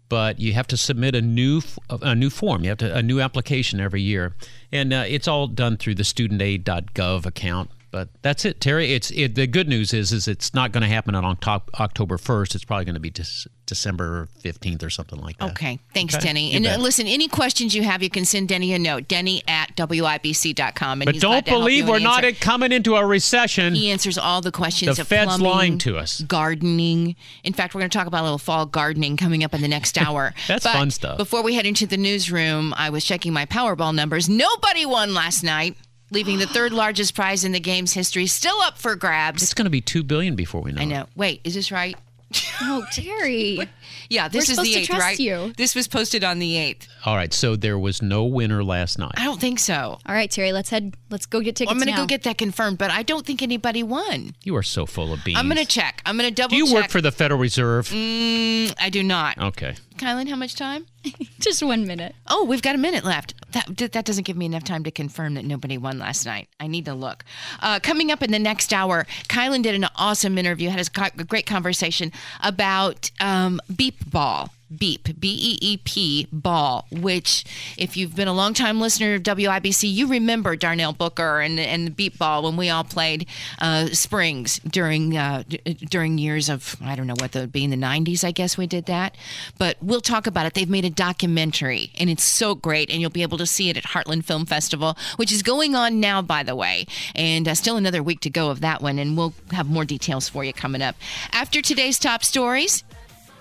[0.09, 3.20] but you have to submit a new a new form you have to a new
[3.20, 4.35] application every year
[4.72, 9.34] and uh, it's all done through the studentaid.gov account but that's it terri it's it,
[9.36, 12.84] the good news is is it's not going to happen on october 1st it's probably
[12.84, 15.78] going to be Dec- december 15th or something like that Okay.
[15.95, 16.24] Thanks, Okay.
[16.24, 16.51] Denny.
[16.51, 16.80] You And uh, bet.
[16.80, 19.07] listen, any questions you have, you can send Denny a note.
[19.07, 21.03] Denny at WIBC.com.
[21.03, 23.74] And but don't glad to help believe we're and not answer- coming into a recession
[23.74, 26.20] He answers all the questions The of Fed's plumbing, lying to us.
[26.22, 27.16] gardening.
[27.45, 29.68] In fact, we're going to talk about a little fall gardening coming up in the
[29.68, 30.34] next hour.
[30.49, 31.16] That's But fun stuff.
[31.18, 34.28] Before we head into the newsroom, I was checking my Powerball numbers.
[34.28, 35.76] Nobody won last night,
[36.12, 39.42] leaving the third largest prize in the game's history still up for grabs.
[39.42, 40.80] It's going to be two billion before we know.
[40.80, 40.88] I it.
[40.88, 41.06] know.
[41.16, 41.96] Wait, is this right?
[42.62, 43.68] Oh, Terri.
[44.08, 45.18] Yeah, this We're is supposed the to eighth, trust right?
[45.20, 45.52] you.
[45.56, 46.86] This was posted on the eighth.
[47.06, 49.12] All right, so there was no winner last night.
[49.16, 49.98] I don't think so.
[50.04, 50.94] All right, Terri, let's head.
[51.08, 53.40] Let's go get tickets I'm going to go get that confirmed, but I don't think
[53.42, 54.34] anybody won.
[54.44, 55.38] You are so full of beans.
[55.38, 56.02] I'm going to check.
[56.04, 56.74] I'm going to double Do you check.
[56.74, 57.88] work for the Federal Reserve?
[57.88, 59.38] Mm, I do not.
[59.38, 59.76] Okay.
[60.03, 60.86] Kylan, how much time?
[61.38, 62.16] Just one minute.
[62.26, 63.34] Oh, we've got a minute left.
[63.53, 66.48] That that doesn't give me enough time to confirm that nobody won last night.
[66.59, 67.24] I need to look.
[67.61, 71.46] Uh, coming up in the next hour, Kylan did an awesome interview, had a great
[71.46, 72.11] conversation
[72.42, 74.50] about um, beep ball.
[74.78, 77.44] Beep, B E E P ball, which,
[77.76, 81.90] if you've been a longtime listener of WIBC, you remember Darnell Booker and and the
[81.90, 83.26] beep ball when we all played
[83.60, 85.58] uh, Springs during uh, d-
[85.88, 88.24] during years of I don't know what that would be in the '90s.
[88.24, 89.16] I guess we did that,
[89.58, 90.54] but we'll talk about it.
[90.54, 93.76] They've made a documentary, and it's so great, and you'll be able to see it
[93.76, 97.76] at Heartland Film Festival, which is going on now, by the way, and uh, still
[97.76, 100.82] another week to go of that one, and we'll have more details for you coming
[100.82, 100.96] up
[101.32, 102.84] after today's top stories.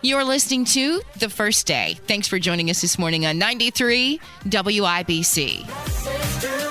[0.04, 1.95] You're listening to The First Day.
[2.08, 6.70] Thanks for joining us this morning on 93 WIBC.